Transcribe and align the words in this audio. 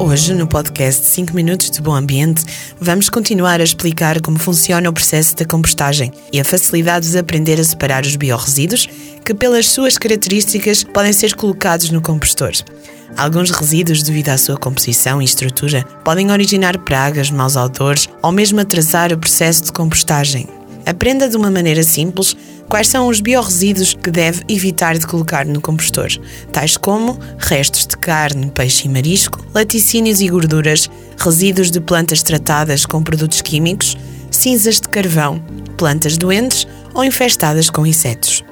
Hoje, 0.00 0.32
no 0.32 0.46
podcast 0.46 1.04
5 1.04 1.34
Minutos 1.34 1.70
de 1.72 1.82
Bom 1.82 1.92
Ambiente, 1.92 2.44
vamos 2.80 3.08
continuar 3.08 3.60
a 3.60 3.64
explicar 3.64 4.20
como 4.20 4.38
funciona 4.38 4.88
o 4.88 4.92
processo 4.92 5.34
da 5.34 5.44
compostagem 5.44 6.12
e 6.32 6.38
a 6.38 6.44
facilidade 6.44 7.10
de 7.10 7.18
aprender 7.18 7.58
a 7.58 7.64
separar 7.64 8.04
os 8.04 8.14
biorresíduos 8.14 8.88
que, 9.24 9.34
pelas 9.34 9.66
suas 9.66 9.98
características, 9.98 10.84
podem 10.84 11.12
ser 11.12 11.34
colocados 11.34 11.90
no 11.90 12.00
compostor. 12.00 12.52
Alguns 13.16 13.50
resíduos, 13.50 14.02
devido 14.02 14.28
à 14.28 14.38
sua 14.38 14.56
composição 14.56 15.20
e 15.20 15.24
estrutura, 15.24 15.82
podem 16.04 16.30
originar 16.30 16.78
pragas, 16.78 17.30
maus 17.30 17.56
odores 17.56 18.08
ou 18.22 18.30
mesmo 18.30 18.60
atrasar 18.60 19.12
o 19.12 19.18
processo 19.18 19.64
de 19.64 19.72
compostagem. 19.72 20.57
Aprenda 20.88 21.28
de 21.28 21.36
uma 21.36 21.50
maneira 21.50 21.82
simples 21.82 22.34
quais 22.66 22.88
são 22.88 23.08
os 23.08 23.20
biorresíduos 23.20 23.92
que 23.92 24.10
deve 24.10 24.42
evitar 24.48 24.96
de 24.96 25.06
colocar 25.06 25.44
no 25.44 25.60
compostor, 25.60 26.08
tais 26.50 26.78
como 26.78 27.18
restos 27.36 27.86
de 27.86 27.94
carne, 27.98 28.50
peixe 28.50 28.86
e 28.86 28.88
marisco, 28.88 29.44
laticínios 29.54 30.22
e 30.22 30.28
gorduras, 30.28 30.88
resíduos 31.18 31.70
de 31.70 31.78
plantas 31.78 32.22
tratadas 32.22 32.86
com 32.86 33.02
produtos 33.02 33.42
químicos, 33.42 33.98
cinzas 34.30 34.80
de 34.80 34.88
carvão, 34.88 35.44
plantas 35.76 36.16
doentes 36.16 36.66
ou 36.94 37.04
infestadas 37.04 37.68
com 37.68 37.86
insetos. 37.86 38.42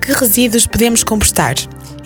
Que 0.00 0.12
resíduos 0.12 0.68
podemos 0.68 1.02
compostar? 1.02 1.56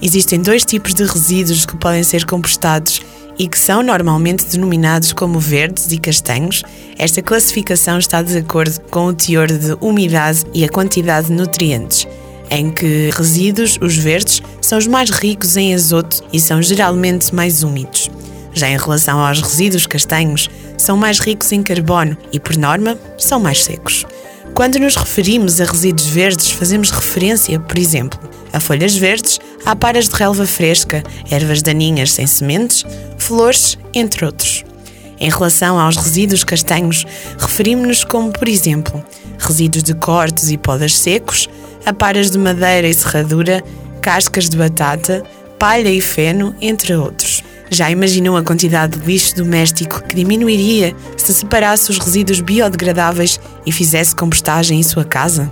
Existem 0.00 0.40
dois 0.40 0.64
tipos 0.64 0.94
de 0.94 1.04
resíduos 1.04 1.66
que 1.66 1.76
podem 1.76 2.02
ser 2.02 2.24
compostados 2.24 3.02
e 3.38 3.48
que 3.48 3.58
são 3.58 3.82
normalmente 3.82 4.44
denominados 4.46 5.12
como 5.12 5.38
verdes 5.38 5.90
e 5.92 5.98
castanhos. 5.98 6.62
Esta 6.98 7.22
classificação 7.22 7.98
está 7.98 8.22
de 8.22 8.38
acordo 8.38 8.80
com 8.90 9.06
o 9.06 9.14
teor 9.14 9.48
de 9.48 9.76
umidade 9.80 10.44
e 10.52 10.64
a 10.64 10.68
quantidade 10.68 11.28
de 11.28 11.32
nutrientes, 11.32 12.06
em 12.50 12.70
que 12.70 13.10
resíduos, 13.12 13.78
os 13.80 13.96
verdes, 13.96 14.42
são 14.60 14.78
os 14.78 14.86
mais 14.86 15.10
ricos 15.10 15.56
em 15.56 15.74
azoto 15.74 16.22
e 16.32 16.40
são 16.40 16.62
geralmente 16.62 17.34
mais 17.34 17.62
úmidos. 17.62 18.10
Já 18.52 18.68
em 18.68 18.76
relação 18.76 19.18
aos 19.18 19.40
resíduos 19.40 19.86
castanhos, 19.86 20.48
são 20.78 20.96
mais 20.96 21.18
ricos 21.18 21.50
em 21.50 21.62
carbono 21.62 22.16
e, 22.32 22.38
por 22.38 22.56
norma, 22.56 22.96
são 23.18 23.40
mais 23.40 23.64
secos. 23.64 24.06
Quando 24.54 24.78
nos 24.78 24.94
referimos 24.94 25.60
a 25.60 25.64
resíduos 25.64 26.06
verdes, 26.06 26.52
fazemos 26.52 26.92
referência, 26.92 27.58
por 27.58 27.76
exemplo, 27.76 28.20
a 28.52 28.60
folhas 28.60 28.94
verdes, 28.94 29.40
a 29.64 29.74
paras 29.74 30.08
de 30.08 30.16
relva 30.16 30.46
fresca, 30.46 31.02
ervas 31.30 31.62
daninhas 31.62 32.12
sem 32.12 32.26
sementes, 32.26 32.84
flores, 33.18 33.78
entre 33.92 34.24
outros. 34.24 34.64
Em 35.18 35.30
relação 35.30 35.78
aos 35.78 35.96
resíduos 35.96 36.44
castanhos, 36.44 37.06
referimos-nos 37.38 38.04
como, 38.04 38.32
por 38.32 38.48
exemplo, 38.48 39.02
resíduos 39.38 39.82
de 39.82 39.94
cortes 39.94 40.50
e 40.50 40.58
podas 40.58 40.96
secos, 40.96 41.48
aparas 41.86 42.30
de 42.30 42.38
madeira 42.38 42.88
e 42.88 42.94
serradura, 42.94 43.62
cascas 44.02 44.48
de 44.48 44.56
batata, 44.56 45.22
palha 45.58 45.88
e 45.88 46.00
feno, 46.00 46.54
entre 46.60 46.94
outros. 46.94 47.42
Já 47.70 47.90
imaginou 47.90 48.36
a 48.36 48.42
quantidade 48.42 48.98
de 48.98 49.06
lixo 49.06 49.36
doméstico 49.36 50.02
que 50.02 50.14
diminuiria 50.14 50.94
se 51.16 51.32
separasse 51.32 51.90
os 51.90 51.98
resíduos 51.98 52.40
biodegradáveis 52.40 53.40
e 53.64 53.72
fizesse 53.72 54.14
compostagem 54.14 54.78
em 54.78 54.82
sua 54.82 55.04
casa? 55.04 55.50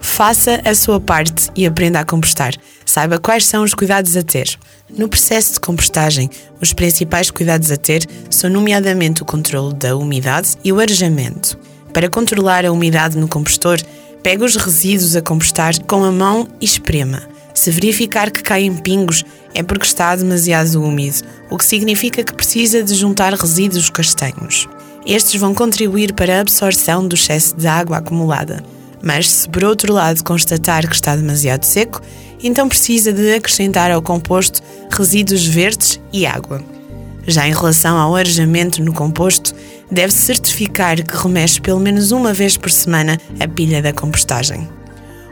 Faça 0.00 0.60
a 0.64 0.74
sua 0.74 1.00
parte 1.00 1.48
e 1.56 1.66
aprenda 1.66 2.00
a 2.00 2.04
compostar. 2.04 2.52
Saiba 2.88 3.18
quais 3.18 3.44
são 3.44 3.64
os 3.64 3.74
cuidados 3.74 4.16
a 4.16 4.22
ter. 4.22 4.58
No 4.88 5.10
processo 5.10 5.52
de 5.52 5.60
compostagem, 5.60 6.30
os 6.58 6.72
principais 6.72 7.30
cuidados 7.30 7.70
a 7.70 7.76
ter 7.76 8.02
são, 8.30 8.48
nomeadamente, 8.48 9.20
o 9.20 9.26
controle 9.26 9.74
da 9.74 9.94
umidade 9.94 10.56
e 10.64 10.72
o 10.72 10.80
arejamento. 10.80 11.58
Para 11.92 12.08
controlar 12.08 12.64
a 12.64 12.72
umidade 12.72 13.18
no 13.18 13.28
compostor, 13.28 13.78
pegue 14.22 14.42
os 14.42 14.56
resíduos 14.56 15.14
a 15.14 15.20
compostar 15.20 15.78
com 15.84 16.02
a 16.02 16.10
mão 16.10 16.48
e 16.62 16.64
esprema. 16.64 17.28
Se 17.52 17.70
verificar 17.70 18.30
que 18.30 18.42
caem 18.42 18.74
pingos, 18.74 19.22
é 19.54 19.62
porque 19.62 19.84
está 19.84 20.16
demasiado 20.16 20.82
úmido, 20.82 21.18
o 21.50 21.58
que 21.58 21.66
significa 21.66 22.24
que 22.24 22.32
precisa 22.32 22.82
de 22.82 22.94
juntar 22.94 23.34
resíduos 23.34 23.90
castanhos. 23.90 24.66
Estes 25.04 25.38
vão 25.38 25.52
contribuir 25.52 26.14
para 26.14 26.38
a 26.38 26.40
absorção 26.40 27.06
do 27.06 27.16
excesso 27.16 27.54
de 27.54 27.66
água 27.66 27.98
acumulada. 27.98 28.64
Mas 29.02 29.30
se 29.30 29.48
por 29.48 29.64
outro 29.64 29.92
lado 29.92 30.24
constatar 30.24 30.86
que 30.88 30.94
está 30.94 31.14
demasiado 31.14 31.64
seco, 31.64 32.00
então 32.42 32.68
precisa 32.68 33.12
de 33.12 33.34
acrescentar 33.34 33.90
ao 33.90 34.02
composto 34.02 34.60
resíduos 34.90 35.46
verdes 35.46 36.00
e 36.12 36.26
água. 36.26 36.62
Já 37.26 37.46
em 37.46 37.52
relação 37.52 37.98
ao 37.98 38.16
arejamento 38.16 38.82
no 38.82 38.92
composto, 38.92 39.54
deve-se 39.90 40.22
certificar 40.22 41.02
que 41.04 41.16
remexe 41.16 41.60
pelo 41.60 41.78
menos 41.78 42.10
uma 42.10 42.32
vez 42.32 42.56
por 42.56 42.70
semana 42.70 43.20
a 43.38 43.46
pilha 43.46 43.82
da 43.82 43.92
compostagem. 43.92 44.68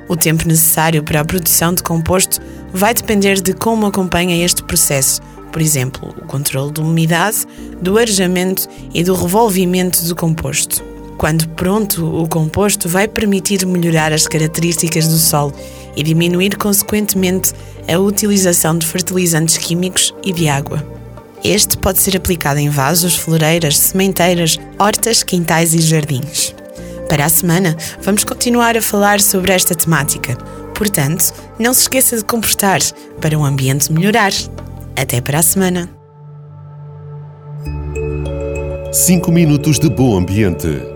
O 0.08 0.14
tempo 0.14 0.46
necessário 0.46 1.02
para 1.02 1.20
a 1.20 1.24
produção 1.24 1.74
de 1.74 1.82
composto 1.82 2.40
vai 2.72 2.94
depender 2.94 3.40
de 3.40 3.52
como 3.52 3.86
acompanha 3.86 4.44
este 4.44 4.62
processo, 4.62 5.20
por 5.50 5.62
exemplo, 5.62 6.14
o 6.18 6.26
controle 6.26 6.70
de 6.70 6.80
umidade, 6.80 7.46
do 7.80 7.96
arejamento 7.96 8.68
e 8.92 9.02
do 9.02 9.14
revolvimento 9.14 10.04
do 10.04 10.14
composto. 10.14 10.84
Quando 11.18 11.48
pronto, 11.50 12.04
o 12.04 12.28
composto 12.28 12.88
vai 12.88 13.08
permitir 13.08 13.64
melhorar 13.64 14.12
as 14.12 14.28
características 14.28 15.08
do 15.08 15.16
solo 15.16 15.52
e 15.96 16.02
diminuir, 16.02 16.56
consequentemente, 16.56 17.52
a 17.88 17.98
utilização 17.98 18.76
de 18.76 18.86
fertilizantes 18.86 19.56
químicos 19.56 20.14
e 20.22 20.32
de 20.32 20.48
água. 20.48 20.86
Este 21.42 21.78
pode 21.78 22.00
ser 22.00 22.16
aplicado 22.16 22.58
em 22.58 22.68
vasos, 22.68 23.14
floreiras, 23.14 23.78
sementeiras, 23.78 24.58
hortas, 24.78 25.22
quintais 25.22 25.74
e 25.74 25.78
jardins. 25.78 26.54
Para 27.08 27.24
a 27.24 27.28
semana, 27.28 27.76
vamos 28.02 28.24
continuar 28.24 28.76
a 28.76 28.82
falar 28.82 29.20
sobre 29.20 29.52
esta 29.52 29.74
temática. 29.74 30.36
Portanto, 30.74 31.32
não 31.58 31.72
se 31.72 31.82
esqueça 31.82 32.16
de 32.16 32.24
compostar 32.24 32.80
para 33.20 33.38
o 33.38 33.44
ambiente 33.44 33.90
melhorar. 33.90 34.32
Até 34.96 35.20
para 35.20 35.38
a 35.38 35.42
semana! 35.42 35.88
5 38.92 39.30
minutos 39.30 39.78
de 39.78 39.88
bom 39.88 40.16
ambiente. 40.16 40.95